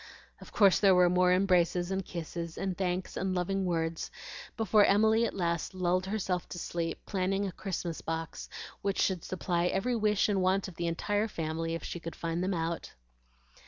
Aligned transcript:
Of 0.39 0.51
course 0.51 0.79
there 0.79 0.95
were 0.95 1.11
more 1.11 1.31
embraces 1.31 1.91
and 1.91 2.03
kisses, 2.03 2.57
and 2.57 2.75
thanks 2.75 3.15
and 3.15 3.35
loving 3.35 3.65
words, 3.65 4.09
before 4.57 4.83
Emily 4.83 5.25
at 5.27 5.35
last 5.35 5.75
lulled 5.75 6.07
herself 6.07 6.49
to 6.49 6.57
sleep 6.57 6.97
planning 7.05 7.45
a 7.45 7.51
Christmas 7.51 8.01
box, 8.01 8.49
which 8.81 8.99
should 8.99 9.23
supply 9.23 9.67
every 9.67 9.95
wish 9.95 10.27
and 10.27 10.41
want 10.41 10.67
of 10.67 10.73
the 10.77 10.87
entire 10.87 11.27
family 11.27 11.75
if 11.75 11.83
she 11.83 11.99
could 11.99 12.15
find 12.15 12.43
them 12.43 12.55
out. 12.55 12.95